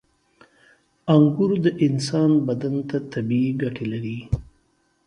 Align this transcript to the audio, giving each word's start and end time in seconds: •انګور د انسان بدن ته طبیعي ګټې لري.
•انګور 1.13 1.51
د 1.65 1.65
انسان 1.85 2.31
بدن 2.47 2.75
ته 2.89 2.97
طبیعي 3.13 3.51
ګټې 3.61 3.85
لري. 3.91 4.17